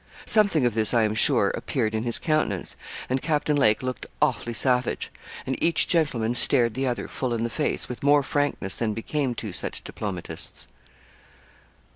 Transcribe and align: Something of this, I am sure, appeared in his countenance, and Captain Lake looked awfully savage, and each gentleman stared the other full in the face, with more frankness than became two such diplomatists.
Something 0.25 0.65
of 0.65 0.73
this, 0.73 0.95
I 0.95 1.03
am 1.03 1.13
sure, 1.13 1.51
appeared 1.51 1.93
in 1.93 2.01
his 2.01 2.17
countenance, 2.17 2.75
and 3.07 3.21
Captain 3.21 3.55
Lake 3.55 3.83
looked 3.83 4.07
awfully 4.19 4.55
savage, 4.55 5.11
and 5.45 5.55
each 5.61 5.87
gentleman 5.87 6.33
stared 6.33 6.73
the 6.73 6.87
other 6.87 7.07
full 7.07 7.35
in 7.35 7.43
the 7.43 7.51
face, 7.51 7.87
with 7.87 8.01
more 8.01 8.23
frankness 8.23 8.75
than 8.75 8.95
became 8.95 9.35
two 9.35 9.53
such 9.53 9.83
diplomatists. 9.83 10.67